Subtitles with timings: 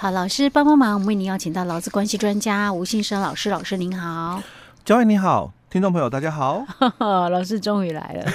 [0.00, 4.42] 好，老师帮帮忙，我们为您邀请到劳资关系专家吴信生老师，老师您好，
[4.82, 6.64] 教练你好，听众朋友大家好，
[7.28, 8.32] 老师终于来了，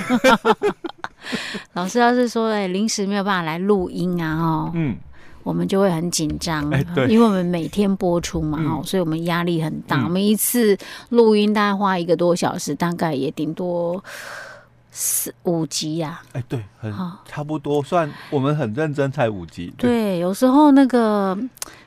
[1.74, 4.96] 老师要是说哎临时没有办法来录音啊，哦，嗯。
[5.42, 9.98] 我们就会很紧张，欸、因为我们每天播出嘛，嗯、所以我们压力很大。
[10.04, 10.76] 我们、嗯、一次
[11.10, 14.04] 录音大概花一个多小时，大概也顶多
[14.98, 16.34] 四五集呀、啊。
[16.34, 16.92] 哎、欸，对，很
[17.28, 19.74] 差不多，算我们很认真才五集。
[19.78, 21.38] 对，对有时候那个。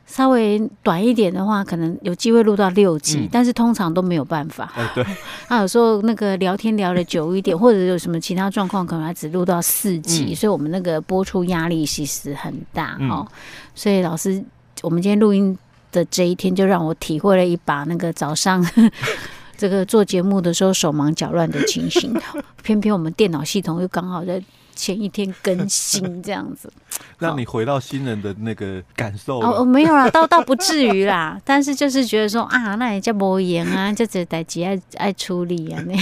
[0.08, 4.72] 稍微短一点的话，可能有机会录到六集，嗯、但是通常都没有办法。
[4.74, 5.04] 哎、对，
[5.50, 13.20] 那 有时候那个聊天聊的久一点，或者有什么其他状况，可能还只录到四集，嗯、所以我们那个播出压力其实很大哦。
[13.20, 13.28] 嗯、
[13.74, 14.42] 所以老师，
[14.80, 15.54] 我们今天录音
[15.92, 18.66] 的这一天，就让我体会了一把那个早上
[19.58, 22.18] 这个做节目的时候手忙脚乱的情形。
[22.62, 24.42] 偏偏我们电脑系统又刚好在。
[24.78, 26.72] 前一天更新这样子，
[27.18, 35.94] 让你回到新人的那个感受哦，没有啦，倒倒不至于啦， 但是就是觉得说啊，那人家无言啊，就这代志爱爱处理啊那，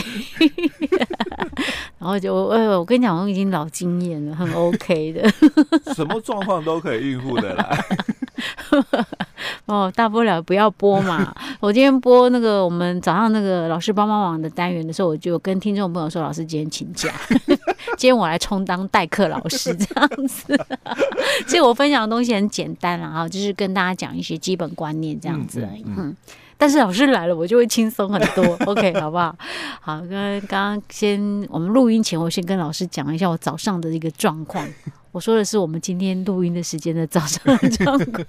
[1.99, 5.27] 然后就我我跟你讲，我已经老经验了，很 OK 的，
[5.95, 7.79] 什么状况都可以应付的啦。
[9.67, 11.35] 哦，大不了不要播嘛。
[11.61, 17.13] 我今天播那个我们早上那个老师帮帮忙的单元的时候，我就跟听众朋友说，老师今天请假，
[17.99, 20.57] 今天我来充当代课老师这样子。
[21.49, 25.83] 所以我分享的东西很简单啦，哈，就是跟大家讲一些基本观念这样子而已。
[25.83, 26.17] 嗯，嗯，嗯，
[26.57, 28.57] 但是老师来了，我就会轻松很多。
[28.67, 29.37] OK，好不好？
[29.81, 31.21] 好，跟刚刚先
[31.51, 34.65] 我们录音前，我先跟老师讲一下我早上的一个状况。
[35.11, 38.27] 我说的是我们今天录音的时间的早上的状况。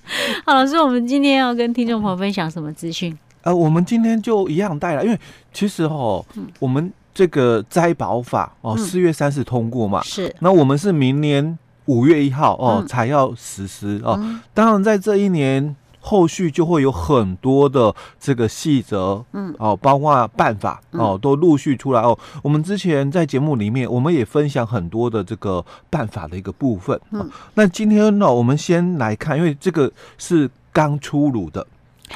[0.44, 3.16] 好，老师，我们今天要跟听众朋友分享什么资讯？
[3.42, 5.18] 呃，我们今天就一样带来，因为
[5.52, 10.36] 其实哦，嗯、我们这个摘保法哦，四月三十通过嘛，嗯、是。
[10.40, 14.16] 那我们是明年五月一号哦、嗯、才要实施哦。
[14.20, 15.76] 嗯、当然，在这一年。
[16.04, 22.18] 后续就会有很多的这个细则，嗯，哦，包括办法哦，都陆续出来哦。
[22.42, 27.00] 我们之前在节目里面，我们也分享很多的这个办法的一个部分。
[27.12, 31.66] 嗯，那今天呢，我们先来看，因为这个是刚出炉的。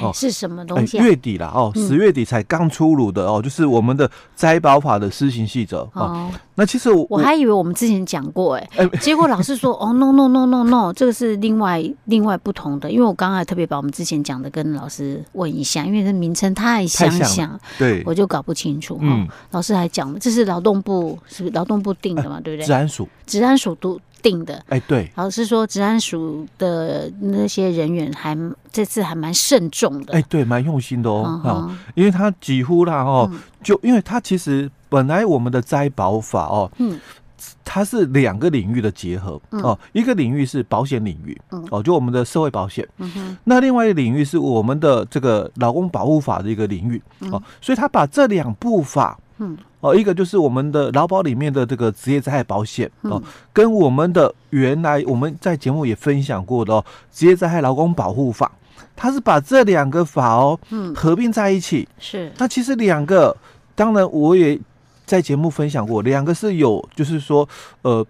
[0.01, 1.05] 哦，是什么东西、啊？
[1.05, 6.31] 月底了哦，十月底才刚出炉的哦，嗯、就是我们的灾保法的施行细则哦。
[6.57, 12.91] 哦，那其实我我还以为我们之前讲过哎，欸、结果老师说哦，no no no no no，这个是另外另外不同的。
[12.91, 18.99] 因为我刚才特别把我们之前讲的跟老师问一下，因为这名称太相像，对，我就搞不清楚。
[19.03, 22.41] 嗯，老师还讲，这是劳动部是不是劳动部定的嘛？
[22.41, 22.67] 对不对？
[22.67, 24.01] 治安署，治安署都。
[24.23, 28.37] 定的，哎，对，老师说，治安署的那些人员还
[28.73, 33.31] 这次还蛮慎重的，哎，对，蛮用心的哦，哦，因为他几乎啦哦，
[33.67, 37.01] 就因为它其实本来我们的灾保法哦，嗯，
[37.65, 41.37] 它是两个领域的结合哦，一个领域是保险领域，
[41.73, 49.19] 哦，就我们的社会保险，嗯哼，那另外一个领域是我们的这个劳工保护法的一个领域，哦，所以他把这两部法。
[49.39, 53.23] 嗯，哦，一个就是我们的劳保里面的这个职业灾害保险哦，
[53.53, 58.51] 跟我们的原来我们在节目也分享过的哦，职业灾害劳工保护法，
[58.97, 61.87] 它是把这两个法哦，嗯，合并在一起。
[61.99, 63.37] 是，那其实两个，
[63.77, 64.59] 当然我也
[65.05, 67.49] 在节目分享过，两个是有就是说
[67.83, 68.05] 呃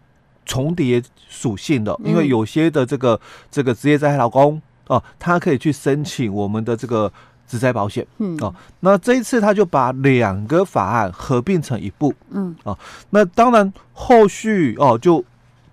[0.46, 7.12] 重叠属性的，因为有些的这个这个职业灾害老公哦，他可以去申请我们的这个。
[7.48, 8.36] 职灾保险，嗯。
[8.40, 12.52] 哦，那这一次他就把两个法案合并成一部，嗯。
[12.64, 12.76] 哦，
[13.10, 15.24] 那当然后续哦就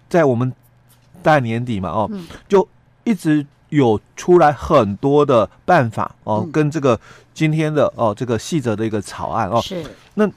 [0.08, 0.54] 在我们
[1.24, 2.70] 大年底嘛，哦，嗯、就
[3.04, 3.44] 一直
[3.76, 7.00] 有出来很多的办法哦，嗯、跟这个
[7.34, 9.84] 今天的哦这个细则的一个草案哦，是。
[10.16, 10.30] 那。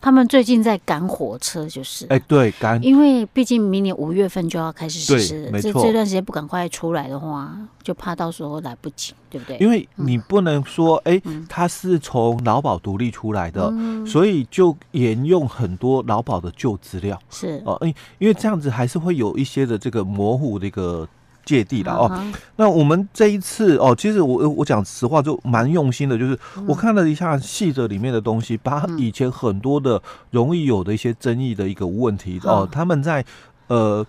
[0.00, 2.06] 他们最近在赶火车，就是。
[2.06, 7.52] 哎，对，赶，因为毕竟明年五月份就要开始实施，没错，这这段时间不赶快出来的话，
[7.82, 9.56] 就怕到时候来不及，对不对？
[9.58, 13.74] 因为你不能说，哎，它是从劳保独立出来的，
[14.06, 17.60] 所以就沿用很多劳保的旧资料，是。
[17.66, 21.08] 哦，因因为这样子还是会有一些的这个模糊的一个。
[21.48, 33.24] 芥蒂了哦，那我们这一次哦，其实我我讲实话就蛮用心的，就是我看了一下细则里面的东西，把以前很多的容易有的一些争议的一个问题哦，他们在
[33.68, 34.04] 呃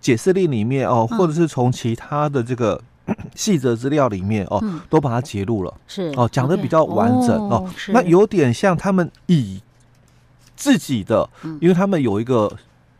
[0.00, 2.82] 解释令里面哦，或者是从其他的这个
[3.36, 9.60] 细则资料里面哦，都把它揭露了，是哦，讲的比较完整哦，那有点像他们以
[10.56, 12.50] 自己的，因为他们有一个。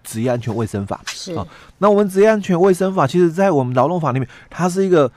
[0.03, 1.47] 职业安全卫生法是啊，
[1.79, 5.11] 那我们职业安全卫生法，其实在我们劳动法里面，它是一个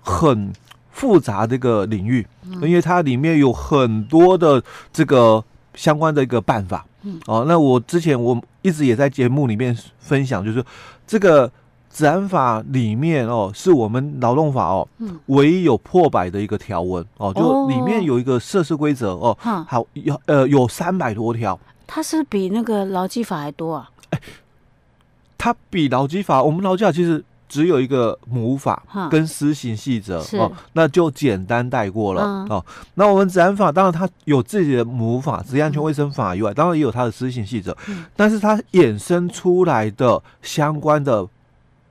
[0.00, 0.52] 很
[0.90, 2.26] 复杂的一个领域，
[2.62, 4.62] 因为它里面有很多的
[4.92, 5.42] 这个
[5.74, 6.84] 相关的一个办法。
[7.02, 10.64] 嗯哦，那我之前我一直也在节目里面分享，就是
[11.06, 11.50] 这个
[11.92, 23.88] 治安法里面哦，是我们劳动法哦，嗯，唯一有破百的一个条文哦，就里面有一个设施规则哦，好有呃有三百多条，它是比那个劳基法还多啊？
[24.10, 24.20] 哎，
[25.36, 27.24] 它比劳基法，我们劳基法其实。
[27.50, 32.66] 只有一个母法跟施行细则哦，那就简单带过了、嗯、哦。
[32.92, 41.26] 那我们治安法当然它有自己的母法，职业安全卫生法以外，当然也有它的施行细则，嗯、但是它衍生出来的相关的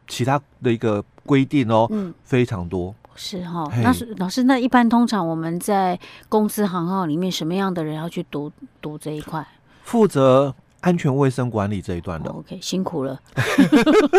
[0.08, 2.94] 其他的一个规定哦，嗯、非常多。
[3.16, 6.00] 是哈、哦，那是老师，那一般通常我们在
[6.30, 9.44] 公司行号里面，什么样的人要去读读这一块？
[9.84, 10.54] 负责。
[10.88, 13.20] 安全卫生管理这一段的，OK，辛苦了。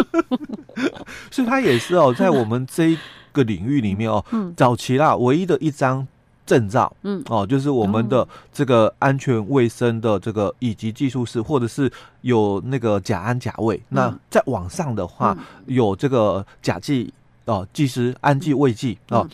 [1.32, 2.98] 所以他也是哦， 在我们这一
[3.32, 6.06] 个领域里面哦，嗯，早期啦，唯一的一张
[6.44, 13.80] 证照，嗯，哦，就是我们的这个安全卫生的这个以及技术师，或者是有那个甲安甲卫。
[13.88, 17.10] 那在往上的话，有这个甲技
[17.46, 19.26] 哦，技师安技卫技哦，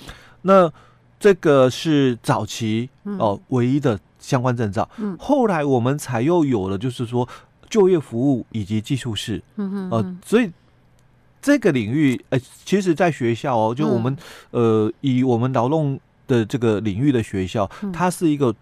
[0.42, 0.72] 那
[1.18, 2.88] 这个是早期
[3.18, 3.98] 哦唯一的。
[4.24, 7.28] 相关证照，嗯，后来我们才又有了，就是说
[7.68, 10.50] 就业服务以及技术室，嗯哼，呃，所以
[11.42, 14.16] 这个领域，呃，其实，在学校哦，就我们，
[14.50, 18.54] 呃，以我们劳动的这个领域的学校，它是一个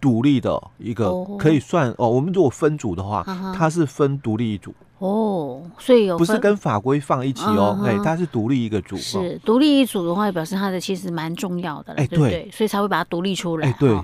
[0.00, 3.22] 独立的一个，可以算哦，我们如果分组的话，
[3.56, 4.74] 它是分独立一组。
[4.98, 13.68] 哦，所以有不是跟法规放一起哦，哎、嗯，它是独立一个组，是独立一组的话，表示它的其实蛮重要的，哎，对，所以才会把它独立出来。
[13.68, 13.94] 哎，对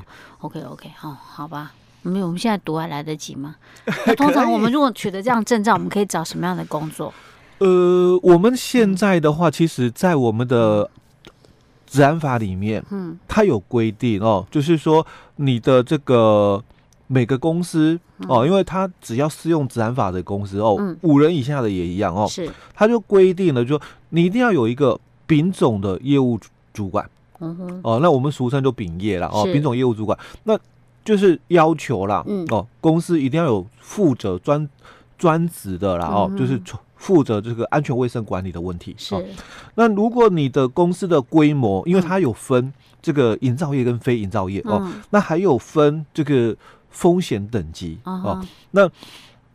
[0.41, 1.73] ，OK OK，好，好吧，
[2.03, 3.56] 没有，我们现在读还来得及吗？
[4.06, 7.12] 那通常我们如果取得这样证照，我们可以找什么样的工作？
[7.59, 10.91] 呃，我们现在的话，其实，在我们的
[11.87, 15.06] 治安法里面，嗯，它有规定哦，就是说
[15.37, 16.62] 你的这个。
[17.08, 23.78] 每个公司哦，因为他只要适用治安法的公司哦，五人以下的也一样哦，是，他就规定了，就
[24.10, 26.38] 你一定要有一个丙种的业务
[26.72, 27.06] 主管，
[27.40, 30.58] 嗯哼，哦，那我们俗称就丙业了哦，丙种业务主管，那
[31.04, 34.66] 就是要求啦，哦，公司一定要有负责专
[35.19, 36.58] 专职的啦哦，就是
[36.96, 39.14] 负责这个安全卫生管理的问题是。
[39.75, 42.72] 那如果你的公司的规模，因为它有分
[43.02, 46.56] 这个营造业跟非营造业哦，那还有分这个。
[46.93, 48.49] 风险等级哦，uh huh.
[48.71, 48.91] 那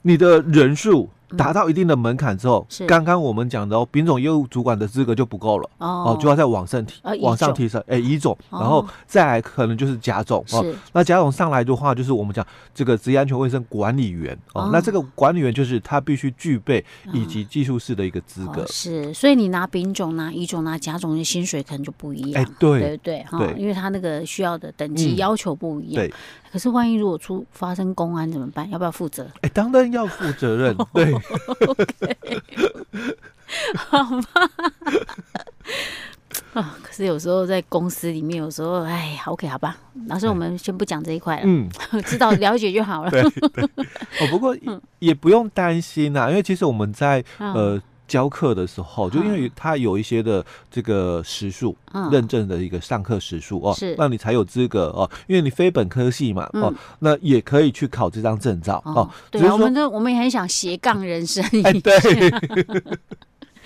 [0.01, 6.19] 你的人数达到一定的门槛之后，刚刚、嗯、我们讲的哦，丙种业务主管的资格就不够了哦，oh.
[6.19, 10.62] 就要再往上提，呃、往上提升，哎，乙种，然后再来可能就是甲种哦。
[10.63, 14.63] 是那甲种上来的话，就是我们讲这个职业安全卫生管理员哦。
[14.63, 14.71] Oh.
[14.71, 18.51] 那这个管理员就是他必须具备以及技术士的一个资格。
[18.51, 18.62] Oh.
[18.62, 18.71] Oh.
[18.71, 22.44] 是，所以你拿丙种、拿乙种、拿甲种的薪水可能就不一样。
[22.44, 26.06] 哎，对对对哈，因为他那个需要的等级要求不一样。
[26.06, 26.13] 嗯、对。
[26.50, 28.69] 可是万一如果出发生公安怎么办？
[28.71, 29.27] 要不要负责？
[29.41, 30.75] 哎，当然要负责任。
[30.94, 31.13] 对
[31.67, 32.17] ，OK，
[33.75, 34.49] 好吧。
[36.53, 39.77] 啊，可是有时候在公司里面，有时候哎，OK，好吧。
[40.07, 41.43] 老师，我们先不讲这一块了。
[41.45, 41.69] 嗯，
[42.05, 43.11] 知道了解就好了。
[43.11, 43.63] 对对。
[43.65, 44.55] 哦，不过
[44.99, 47.81] 也不用担心呐，因为其实我们在呃。
[48.07, 59.01] 教课的时候，就因为他有一些的这个时数、嗯、认证的一个上课时数哦，是，那你才有资格哦，因为你非本科系嘛、嗯、哦，那也可以去考这张证照哦。
[59.01, 61.44] 哦对啊，我们这我们也很想斜杠人生。
[61.63, 61.94] 哎，对。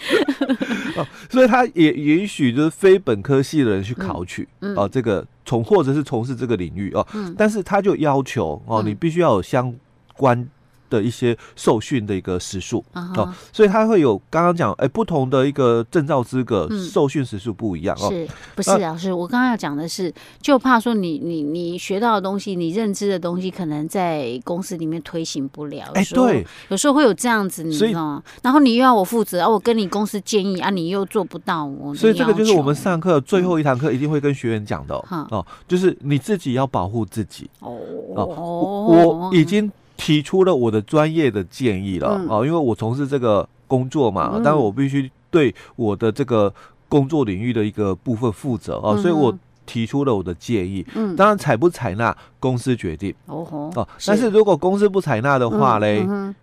[0.98, 9.72] 哦，所以他也允许就是非本科系的人去考取、嗯嗯、哦，这个从或者是从事这个领域哦，嗯、但是他就要求哦，你必须要有相
[10.18, 10.50] 关。
[10.92, 13.22] 的一些受训的一个时数、uh huh.
[13.22, 18.10] 哦，所以他会有刚刚讲哎，不同的一个证照资格，嗯、受训时数不一样哦。
[18.12, 19.14] 是不是老师？
[19.14, 25.90] 我刚刚要讲的是，就怕说你你你学到的东西，你认知的东西，可能在公司里面推行不了。
[25.94, 28.24] 哎，对，有时候会有这样子，你知道吗？
[28.26, 31.96] 以然后你又要我负责，啊，我跟你公司建议啊，你又做不到我。
[31.96, 37.78] 所以这个就是我们上课最后一堂课一定会跟学员讲的哦，嗯、哦，就是你自己要保护自己哦。
[38.16, 39.72] 哦，我已经。
[40.02, 46.52] 提出了我的专业的建议了啊，嗯、因为我从事这个工作嘛，嗯、但是我必须对我的这个
[46.90, 49.32] 工作领域的一个部分负责啊，嗯、所以我
[49.68, 50.84] 提出了我的建议。
[50.96, 53.14] 嗯，当然采不采纳公司决定。
[53.28, 56.02] 哦吼，哦，但是如果公司不采纳的话嘞。
[56.02, 56.36] 嗯嗯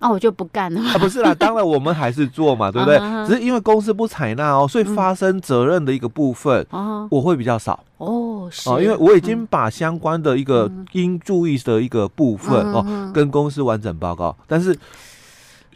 [0.00, 0.80] 那、啊、我就不干了。
[0.80, 2.98] 啊，不是啦， 当然我们还是做嘛，对不对？
[3.26, 6.66] 只是因为公司不采纳哦，所以发生责任的一个部分，
[7.10, 7.78] 我会比较少。
[7.98, 8.68] 哦，是。
[8.70, 14.76] 因为我已经把相关的一个应注意的一个部分哦，跟公司完整报告，但是。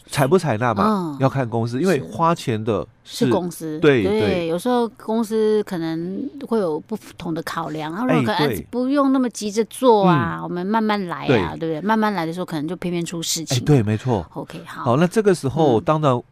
[0.07, 1.17] 采不采纳嘛？
[1.21, 3.79] 要看公司，因为花钱的是公司。
[3.81, 11.81] 对对，有时候公司可能会有不同的考量，然后可能不用那么急着做啊，我们慢慢来啊，对不对？
[11.81, 13.65] 慢慢来的时候，可能就偏偏出事情。
[13.65, 14.27] 对，没错。
[14.35, 14.85] OK，好。
[14.85, 16.23] 好，那这个时候当然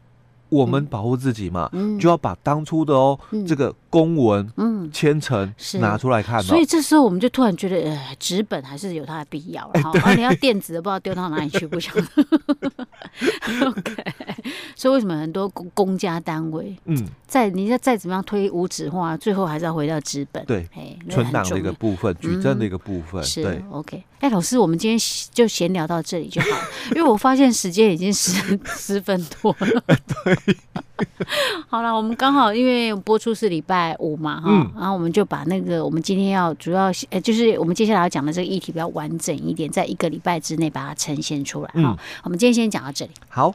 [0.53, 1.69] 我们保护自己嘛，
[1.99, 6.43] 就要把当初的哦这个公文、嗯，签呈拿出来看嘛。
[6.43, 9.81] 所以这时候我们就突然觉得，呃，纸本还是有它的必要了。
[10.01, 12.03] 啊，你要电子的，不知道丢到哪里去，不晓得。
[13.65, 13.95] OK，
[14.75, 20.43] 所以为什么很多公公家单位，嗯，在你要再怎么样推无纸化，最后还是要回到纸本。
[20.45, 20.67] 对，
[21.09, 23.23] 存档的一个部分，举证的一个部分。
[23.23, 24.03] 是 OK。
[24.19, 24.97] 哎，老师，我们今天
[25.33, 26.47] 就闲聊到这里就好，
[26.95, 29.83] 因为我发现时间已经十十分多了。
[29.87, 30.37] 对。
[31.67, 41.67] 好了，我们刚好因为播出是礼拜五嘛，哈、嗯，然后我们就把那个我们今天要主要，呃，就是我们接下来要讲的这个议题比较完整一点，在一个礼拜之内把它呈现出来。
[41.67, 43.11] 哈、嗯，我们今天先讲到这里。
[43.29, 43.53] 好。